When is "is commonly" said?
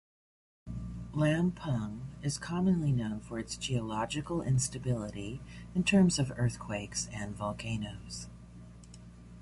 2.23-2.91